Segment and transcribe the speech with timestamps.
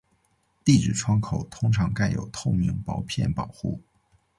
[0.63, 3.79] 地址窗口通常盖有透明薄片保护。